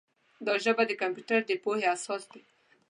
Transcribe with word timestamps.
دا 0.45 0.53
ژبه 0.63 0.83
د 0.87 0.91
کمپیوټر 1.01 1.39
د 1.45 1.51
پوهې 1.63 1.85
اساس 1.95 2.23
دی. 2.31 2.41